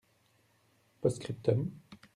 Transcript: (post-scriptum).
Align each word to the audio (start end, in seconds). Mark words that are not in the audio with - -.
(post-scriptum). 1.01 1.65